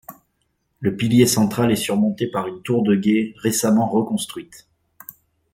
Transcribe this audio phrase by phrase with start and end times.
[0.79, 4.67] Le pilier central est surmonté par une tour de guet, récemment reconstruite.